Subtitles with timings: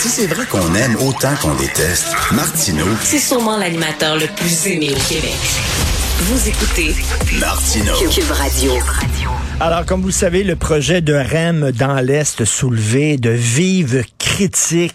[0.00, 4.92] si c'est vrai qu'on aime autant qu'on déteste, Martineau, c'est sûrement l'animateur le plus aimé
[4.92, 5.36] au Québec.
[6.20, 6.94] Vous écoutez
[7.38, 7.92] Martineau.
[8.10, 8.72] Cube Radio.
[9.60, 14.02] Alors, comme vous le savez, le projet de REM dans l'Est soulevé de vives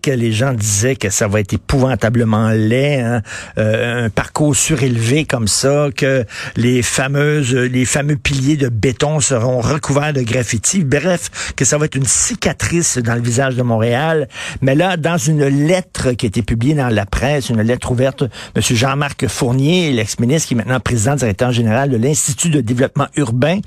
[0.08, 3.22] Les gens disaient que ça va être épouvantablement laid, hein.
[3.60, 6.26] euh, un parcours surélevé comme ça, que
[6.56, 10.84] les fameuses, les fameux piliers de béton seront recouverts de graffiti.
[10.84, 14.28] Bref, que ça va être une cicatrice dans le visage de Montréal.
[14.62, 18.24] Mais là, dans une lettre qui a été publiée dans la presse, une lettre ouverte,
[18.56, 18.62] M.
[18.64, 23.60] Jean-Marc Fournier, l'ex-ministre qui est maintenant président directeur général de l'Institut de développement urbain,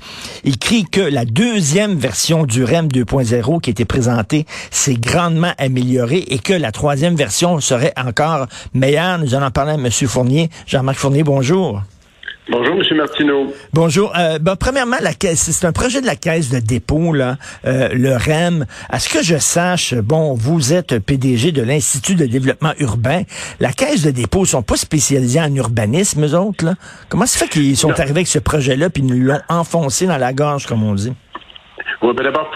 [0.43, 6.39] écrit que la deuxième version du REM 2.0 qui a été présentée s'est grandement et
[6.39, 9.19] que la troisième version serait encore meilleure.
[9.19, 9.89] Nous allons parler à M.
[9.91, 10.49] Fournier.
[10.67, 11.81] Jean-Marc Fournier, bonjour.
[12.51, 12.97] Bonjour, M.
[12.97, 13.53] Martineau.
[13.73, 14.11] Bonjour.
[14.17, 17.89] Euh, ben, premièrement, la caisse, c'est un projet de la caisse de dépôt, là, euh,
[17.93, 18.65] le REM.
[18.89, 23.21] À ce que je sache, bon, vous êtes PDG de l'Institut de développement urbain.
[23.59, 26.73] La caisse de dépôt sont pas spécialisés en urbanisme, eux autres, là.
[27.09, 30.17] Comment se fait qu'ils sont arrivés avec ce projet-là puis ils nous l'ont enfoncé dans
[30.17, 31.13] la gorge, comme on dit?
[32.01, 32.49] Oui, ben d'abord,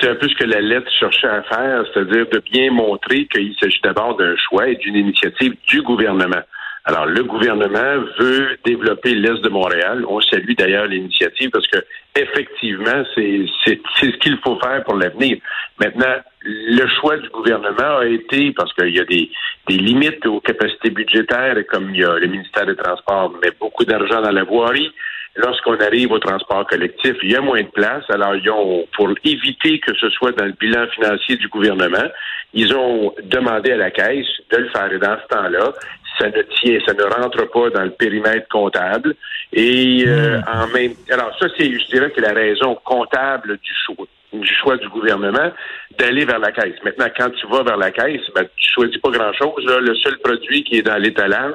[0.00, 3.54] c'est un peu ce que la lettre cherchait à faire, c'est-à-dire de bien montrer qu'il
[3.58, 6.42] s'agit d'abord d'un choix et d'une initiative du gouvernement.
[6.84, 10.04] Alors, le gouvernement veut développer l'Est de Montréal.
[10.06, 11.78] On salue d'ailleurs l'initiative parce que
[12.16, 15.38] effectivement, c'est ce qu'il faut faire pour l'avenir.
[15.80, 19.30] Maintenant, le choix du gouvernement a été, parce qu'il y a des,
[19.68, 23.84] des limites aux capacités budgétaires, comme il y a le ministère des Transports met beaucoup
[23.84, 24.92] d'argent dans la voirie,
[25.36, 28.04] lorsqu'on arrive au transport collectif, il y a moins de place.
[28.08, 32.08] Alors, ils ont, pour éviter que ce soit dans le bilan financier du gouvernement,
[32.54, 34.92] ils ont demandé à la Caisse de le faire.
[34.92, 35.72] Et dans ce temps-là,
[36.18, 39.14] ça ne tient, ça ne rentre pas dans le périmètre comptable.
[39.52, 40.44] Et euh, hmm.
[40.48, 44.78] en même, alors ça c'est, je dirais que la raison comptable du choix du choix
[44.78, 45.52] du gouvernement
[45.98, 46.76] d'aller vers la caisse.
[46.84, 49.64] Maintenant, quand tu vas vers la caisse, ben, tu choisis pas grand-chose.
[49.66, 51.52] Le seul produit qui est dans l'étalage,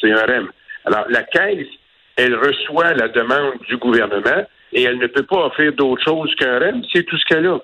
[0.00, 0.48] c'est un REM.
[0.86, 1.66] Alors, la caisse,
[2.16, 6.58] elle reçoit la demande du gouvernement et elle ne peut pas offrir d'autre chose qu'un
[6.58, 6.82] REM.
[6.92, 7.58] C'est tout ce qu'elle a.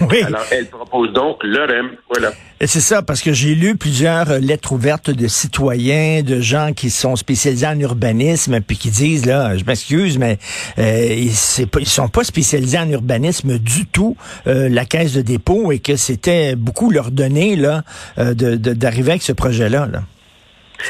[0.00, 0.22] Oui.
[0.22, 1.90] Alors, elle propose donc le REM.
[2.10, 2.30] Voilà.
[2.60, 6.90] C'est ça, parce que j'ai lu plusieurs euh, lettres ouvertes de citoyens, de gens qui
[6.90, 10.38] sont spécialisés en urbanisme, puis qui disent, là, je m'excuse, mais
[10.78, 11.32] euh, ils,
[11.80, 14.16] ils sont pas spécialisés en urbanisme du tout,
[14.46, 17.82] euh, la caisse de dépôt, et que c'était beaucoup leur donner, là,
[18.18, 19.88] euh, d'arriver avec ce projet-là.
[19.90, 20.00] Là.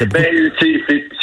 [0.01, 0.25] Ben,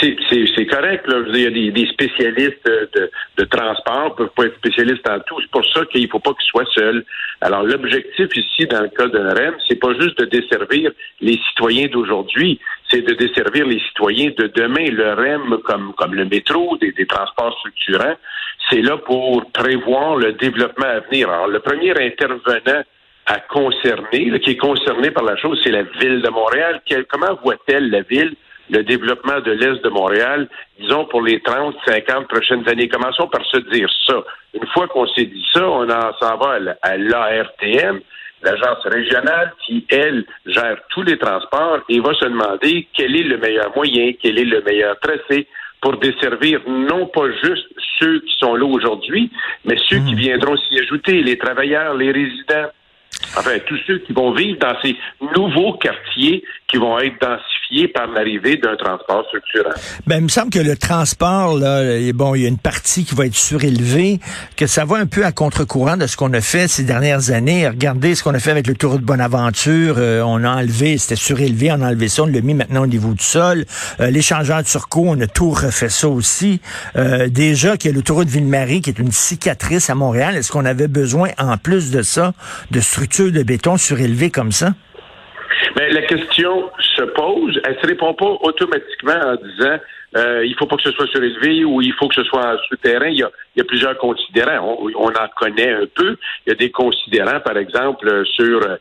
[0.00, 1.06] c'est correct.
[1.06, 1.22] Là.
[1.28, 5.40] Il y a des, des spécialistes de, de transport, peuvent pas être spécialistes en tout.
[5.40, 7.04] C'est pour ça qu'il faut pas qu'ils soient seuls.
[7.40, 10.90] Alors, l'objectif ici, dans le cas d'un REM, c'est pas juste de desservir
[11.20, 12.60] les citoyens d'aujourd'hui,
[12.90, 14.90] c'est de desservir les citoyens de demain.
[14.90, 18.16] Le REM, comme, comme le métro, des, des transports structurants,
[18.70, 21.28] c'est là pour prévoir le développement à venir.
[21.30, 22.82] Alors, le premier intervenant
[23.26, 26.82] à concerner, qui est concerné par la chose, c'est la ville de Montréal.
[27.08, 28.34] comment voit-elle la ville?
[28.70, 30.48] Le développement de l'Est de Montréal,
[30.80, 32.88] disons pour les 30, 50 prochaines années.
[32.88, 34.22] Commençons par se dire ça.
[34.54, 38.00] Une fois qu'on s'est dit ça, on s'en va à l'ARTM,
[38.42, 43.38] l'agence régionale qui, elle, gère tous les transports et va se demander quel est le
[43.38, 45.46] meilleur moyen, quel est le meilleur tracé
[45.80, 47.68] pour desservir non pas juste
[48.00, 49.30] ceux qui sont là aujourd'hui,
[49.64, 50.18] mais ceux qui hmm.
[50.18, 52.70] viendront s'y ajouter, les travailleurs, les résidents,
[53.36, 54.96] enfin tous ceux qui vont vivre dans ces
[55.36, 56.42] nouveaux quartiers
[56.74, 59.24] qui vont être densifiés par l'arrivée d'un transport.
[60.06, 63.14] Ben, il me semble que le transport, là, bon, il y a une partie qui
[63.14, 64.18] va être surélevée,
[64.56, 67.68] que ça va un peu à contre-courant de ce qu'on a fait ces dernières années.
[67.68, 69.96] Regardez ce qu'on a fait avec le Tour de Bonaventure.
[69.98, 72.88] Euh, on a enlevé, c'était surélevé, on a enlevé ça, on l'a mis maintenant au
[72.88, 73.64] niveau du sol.
[74.00, 76.60] Euh, L'échangeur de Turcot, on a tout refait ça aussi.
[76.96, 80.34] Euh, déjà qu'il y a l'autoroute Ville-Marie qui est une cicatrice à Montréal.
[80.34, 82.32] Est-ce qu'on avait besoin, en plus de ça,
[82.72, 84.72] de structures de béton surélevées comme ça?
[85.76, 89.78] Mais la question se pose, elle se répond pas automatiquement en disant
[90.16, 93.08] euh, il faut pas que ce soit surélevé ou il faut que ce soit souterrain.
[93.08, 94.78] Il y a, il y a plusieurs considérants.
[94.96, 96.16] On, en connaît un peu.
[96.46, 98.76] Il y a des considérants, par exemple, sur euh,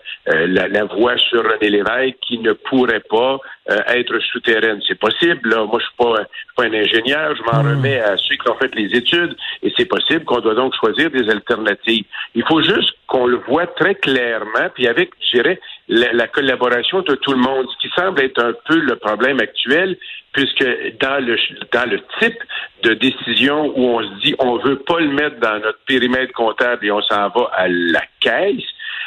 [0.47, 3.39] la, la, voie sur René Lévesque qui ne pourrait pas
[3.71, 4.80] euh, être souterraine.
[4.88, 5.50] C'est possible.
[5.50, 5.65] Là.
[5.65, 7.35] Moi, je suis pas, suis pas un ingénieur.
[7.35, 7.77] Je m'en hmm.
[7.77, 9.35] remets à ceux qui ont fait les études.
[9.63, 12.06] Et c'est possible qu'on doit donc choisir des alternatives.
[12.35, 17.01] Il faut juste qu'on le voit très clairement, puis avec, je dirais, la, la collaboration
[17.01, 19.97] de tout le monde, ce qui semble être un peu le problème actuel,
[20.33, 20.65] puisque
[21.00, 21.38] dans le
[21.71, 22.38] dans le type
[22.83, 26.85] de décision où on se dit on veut pas le mettre dans notre périmètre comptable
[26.85, 28.63] et on s'en va à la caisse,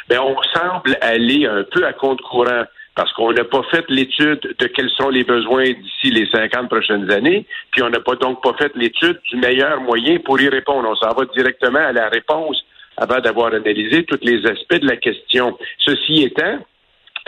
[0.09, 2.63] ben on semble aller un peu à compte courant
[2.95, 7.11] parce qu'on n'a pas fait l'étude de quels sont les besoins d'ici les 50 prochaines
[7.11, 10.89] années, puis on n'a pas donc pas fait l'étude du meilleur moyen pour y répondre.
[10.89, 12.65] On s'en va directement à la réponse
[12.97, 15.55] avant d'avoir analysé tous les aspects de la question.
[15.77, 16.57] Ceci étant,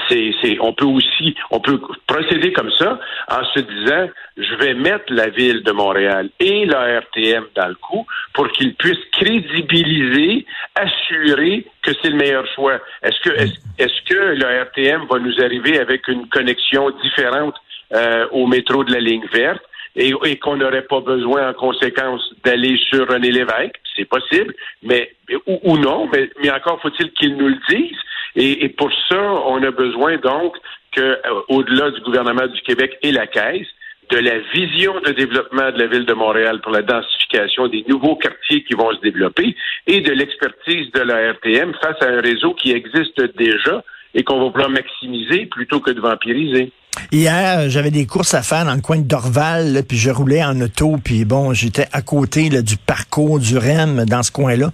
[0.09, 5.05] c'est, on peut aussi, on peut procéder comme ça en se disant, je vais mettre
[5.09, 10.45] la ville de Montréal et la RTM dans le coup pour qu'ils puissent crédibiliser,
[10.75, 12.79] assurer que c'est le meilleur choix.
[13.03, 17.55] Est-ce que, est-ce, que la RTM va nous arriver avec une connexion différente
[17.93, 19.63] euh, au métro de la ligne verte?
[19.95, 24.53] Et, qu'on n'aurait pas besoin en conséquence d'aller sur René Lévesque, c'est possible,
[24.83, 25.11] mais
[25.45, 27.97] ou, non, mais, mais encore faut-il qu'ils nous le disent.
[28.35, 30.55] Et, pour ça, on a besoin donc
[30.91, 33.67] que, euh, au-delà du gouvernement du Québec et la Caisse,
[34.09, 38.15] de la vision de développement de la ville de Montréal pour la densification des nouveaux
[38.15, 39.55] quartiers qui vont se développer
[39.85, 43.83] et de l'expertise de la RTM face à un réseau qui existe déjà
[44.13, 46.71] et qu'on va vouloir maximiser plutôt que de vampiriser.
[47.11, 50.59] Hier, j'avais des courses à faire dans le coin de Dorval, puis je roulais en
[50.59, 54.71] auto, puis bon, j'étais à côté du parcours du REM dans ce coin-là.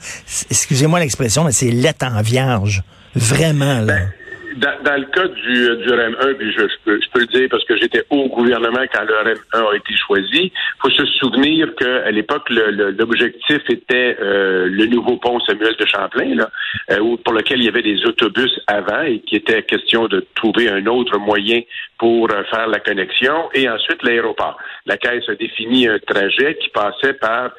[0.50, 2.84] Excusez-moi l'expression, mais c'est lait en vierge.
[3.16, 3.94] Vraiment, là.
[3.94, 4.14] Ben,
[4.56, 7.64] dans, le cas du, du REM 1, puis je, peux, je peux le dire parce
[7.66, 12.12] que j'étais au gouvernement quand le REM 1 a été choisi, faut se souvenir qu'à
[12.12, 16.50] l'époque, l'objectif était euh, le nouveau pont Samuel de Champlain, là,
[16.92, 20.70] euh, pour lequel il y avait des autobus avant et qui était question de trouver
[20.70, 21.62] un autre moyen
[21.98, 24.58] pour euh, faire la connexion, et ensuite l'aéroport.
[24.86, 27.50] La Caisse a défini un trajet qui passait par euh,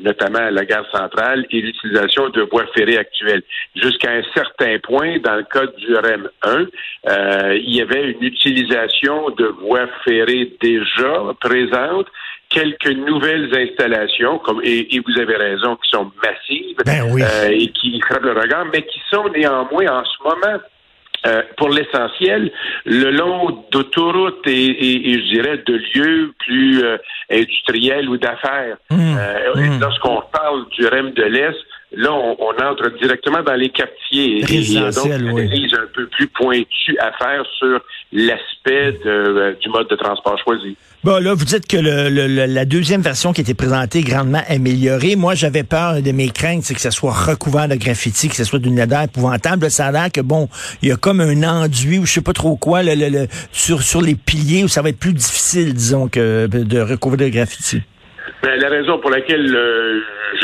[0.00, 3.42] notamment la gare centrale, et l'utilisation de voies ferrées actuelles.
[3.74, 6.66] Jusqu'à un certain point, dans le cas du REM 1,
[7.08, 12.06] euh, il y avait une utilisation de voies ferrées déjà présentes,
[12.48, 18.00] quelques nouvelles installations, comme et, vous avez raison, qui sont massives ben euh, et qui
[18.00, 20.60] frappent le regard, mais qui sont néanmoins en ce moment
[21.26, 22.52] euh, pour l'essentiel,
[22.84, 26.98] le long d'autoroutes et, et, je dirais de lieux plus euh,
[27.30, 28.76] industriels ou d'affaires.
[28.90, 29.16] Mmh.
[29.18, 29.80] Euh, mmh.
[29.80, 31.56] Lorsqu'on parle du REM de l'Est,
[31.92, 34.40] là, on, entre directement dans les quartiers.
[34.40, 37.80] Et il y a donc une analyse un peu plus pointue à faire sur
[38.12, 40.76] l'aspect du mode de transport choisi.
[41.04, 44.40] Bon, là, vous dites que le, la deuxième version qui a été présentée est grandement
[44.48, 45.16] améliorée.
[45.16, 48.44] Moi, j'avais peur de mes craintes, c'est que ça soit recouvert de graffiti, que ce
[48.44, 49.70] soit d'une odeur épouvantable.
[49.70, 50.48] Ça a l'air que, bon,
[50.80, 54.00] il y a comme un enduit ou je sais pas trop quoi le, sur, sur
[54.00, 57.82] les piliers où ça va être plus difficile, disons, que de recouvrir de graffiti.
[58.42, 60.00] Ben, la raison pour laquelle euh,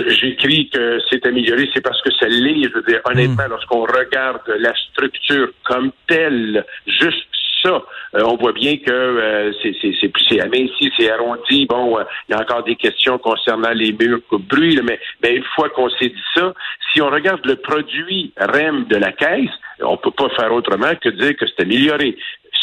[0.09, 2.65] j'écris que c'est amélioré, c'est parce que ça l'est.
[2.65, 3.51] Je veux dire, honnêtement, hmm.
[3.51, 7.30] lorsqu'on regarde la structure comme telle, juste
[7.67, 7.81] Euh,
[8.15, 11.67] on voit bien que euh, c'est aminci, c'est arrondi.
[11.67, 15.45] Bon, euh, il y a encore des questions concernant les murs bruit, mais, mais une
[15.55, 16.53] fois qu'on s'est dit ça,
[16.93, 21.09] si on regarde le produit REM de la caisse, on peut pas faire autrement que
[21.11, 22.17] dire que c'est amélioré.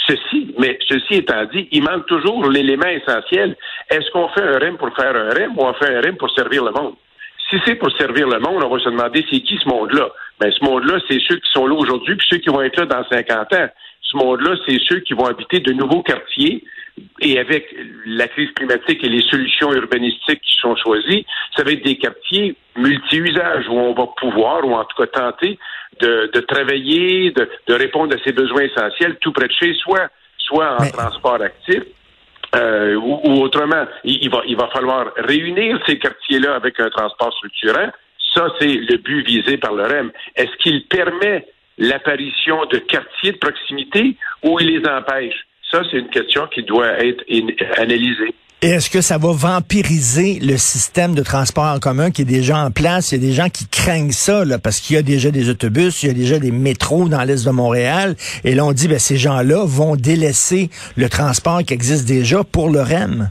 [0.08, 3.56] Ceci, mais ceci étant dit, il manque toujours l'élément essentiel.
[3.90, 6.32] Est-ce qu'on fait un REM pour faire un REM ou on fait un REM pour
[6.32, 6.96] servir le monde?
[7.50, 10.10] Si c'est pour servir le monde, on va se demander c'est qui ce monde-là?
[10.40, 12.86] Ben, ce monde-là, c'est ceux qui sont là aujourd'hui, puis ceux qui vont être là
[12.86, 13.68] dans 50 ans
[14.10, 16.64] ce monde-là, c'est ceux qui vont habiter de nouveaux quartiers.
[17.22, 17.76] Et avec
[18.06, 21.26] la crise climatique et les solutions urbanistiques qui sont choisies,
[21.56, 25.60] ça va être des quartiers multi-usages où on va pouvoir, ou en tout cas tenter,
[26.00, 30.08] de, travailler, de, répondre à ses besoins essentiels tout près de chez soi,
[30.38, 31.84] soit en transport actif,
[32.56, 37.92] euh, ou, autrement, il, va, il va falloir réunir ces quartiers-là avec un transport structurant.
[38.34, 40.12] Ça, c'est le but visé par le REM.
[40.36, 41.46] Est-ce qu'il permet
[41.78, 45.48] l'apparition de quartiers de proximité ou il les empêche?
[45.72, 47.24] Ça, c'est une question qui doit être
[47.78, 48.34] analysée.
[48.64, 52.58] Et est-ce que ça va vampiriser le système de transport en commun qui est déjà
[52.58, 53.12] en place?
[53.12, 55.50] Il y a des gens qui craignent ça, là, parce qu'il y a déjà des
[55.50, 58.16] autobus, il y a déjà des métros dans l'est de Montréal.
[58.44, 62.72] Et là, on dit, ben, ces gens-là vont délaisser le transport qui existe déjà pour
[62.72, 63.30] le REM.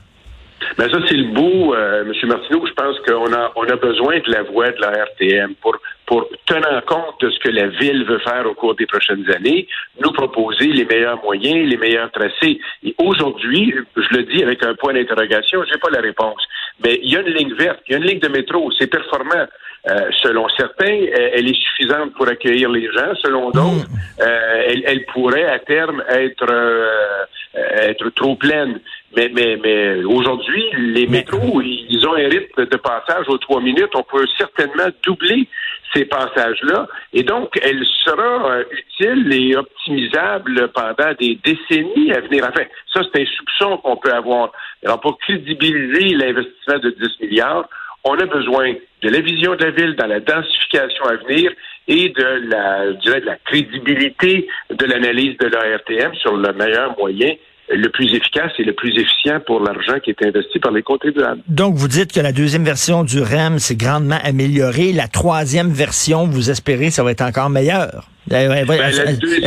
[0.79, 2.29] Ben ça, c'est le bout, euh, M.
[2.29, 2.67] Martineau.
[2.67, 6.29] Je pense qu'on a, on a besoin de la voix de la RTM pour, pour
[6.47, 9.67] tenir compte de ce que la ville veut faire au cours des prochaines années,
[10.01, 12.61] nous proposer les meilleurs moyens, les meilleurs tracés.
[12.83, 16.43] Et aujourd'hui, je le dis avec un point d'interrogation, j'ai pas la réponse.
[16.85, 18.89] Mais il y a une ligne verte, il y a une ligne de métro, c'est
[18.89, 19.47] performant.
[19.89, 23.15] Euh, selon certains, elle est suffisante pour accueillir les gens.
[23.23, 24.21] Selon d'autres, mm.
[24.21, 28.81] euh, elle, elle, pourrait à terme être euh, être trop pleine.
[29.17, 33.95] Mais, mais, mais aujourd'hui, les métros, ils ont un rythme de passage aux trois minutes.
[33.95, 35.49] On peut certainement doubler
[35.95, 36.87] ces passages-là.
[37.15, 42.45] Et donc, elle sera euh, utile et optimisable pendant des décennies à venir.
[42.47, 44.53] Enfin, ça, c'est un soupçon qu'on peut avoir.
[44.85, 47.69] Alors, pour crédibiliser l'investissement de 10 milliards,
[48.05, 51.53] on a besoin de la vision de la ville dans la densification à venir
[51.89, 56.97] et de la, je dirais, de la crédibilité de l'analyse de l'ARTM sur le meilleur
[56.99, 57.35] moyen
[57.69, 61.41] le plus efficace et le plus efficient pour l'argent qui est investi par les contribuables.
[61.49, 64.93] Donc, vous dites que la deuxième version du REM s'est grandement améliorée.
[64.93, 68.09] La troisième version, vous espérez, ça va être encore meilleur.
[68.31, 68.91] Elle, ben,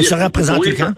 [0.01, 0.93] sera présentée quand?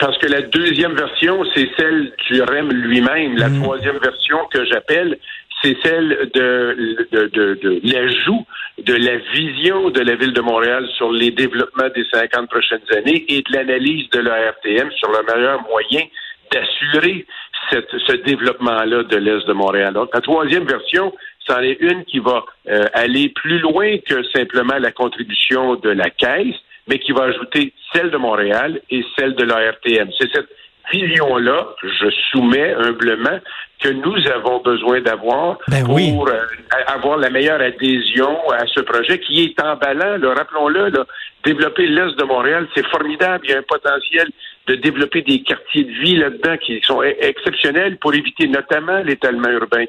[0.00, 3.36] parce que la deuxième version, c'est celle du REM lui-même.
[3.36, 3.62] La Mm.
[3.62, 5.18] troisième version que j'appelle,
[5.60, 8.46] c'est celle de, de, de, de l'ajout
[8.84, 13.24] de la vision de la Ville de Montréal sur les développements des 50 prochaines années
[13.28, 16.04] et de l'analyse de la RTM sur le meilleur moyen
[16.52, 17.26] d'assurer
[17.70, 19.94] cette, ce développement-là de l'Est de Montréal.
[19.94, 21.12] Donc, la troisième version,
[21.46, 26.10] c'en est une qui va euh, aller plus loin que simplement la contribution de la
[26.10, 30.08] Caisse, mais qui va ajouter celle de Montréal et celle de la RTM.
[30.18, 30.48] C'est cette
[30.90, 33.38] vision-là, je soumets humblement,
[33.80, 36.12] que nous avons besoin d'avoir Ben pour oui.
[36.26, 40.18] euh, avoir la meilleure adhésion à ce projet qui est emballant.
[40.34, 40.90] Rappelons-le,
[41.44, 43.44] développer l'Est de Montréal, c'est formidable.
[43.44, 44.28] Il y a un potentiel
[44.68, 49.48] de développer des quartiers de vie là-dedans qui sont e- exceptionnels pour éviter notamment l'étalement
[49.48, 49.86] urbain.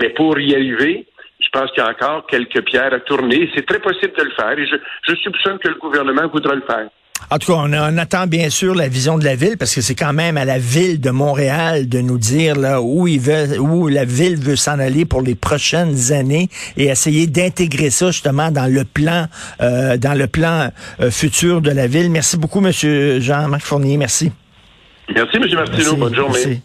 [0.00, 1.06] Mais pour y arriver,
[1.38, 3.50] je pense qu'il y a encore quelques pierres à tourner.
[3.54, 6.62] C'est très possible de le faire et je, je soupçonne que le gouvernement voudra le
[6.62, 6.88] faire.
[7.30, 9.80] En tout cas, on, on attend bien sûr la vision de la ville parce que
[9.80, 13.58] c'est quand même à la ville de Montréal de nous dire là où il veut,
[13.58, 18.50] où la ville veut s'en aller pour les prochaines années et essayer d'intégrer ça justement
[18.50, 19.26] dans le plan,
[19.60, 22.10] euh, dans le plan euh, futur de la ville.
[22.10, 23.96] Merci beaucoup, Monsieur Jean-Marc Fournier.
[23.96, 24.30] Merci.
[25.14, 25.42] Merci, M.
[25.54, 25.66] Martineau.
[25.76, 25.96] Merci.
[25.96, 26.40] Bonne journée.
[26.44, 26.60] Merci.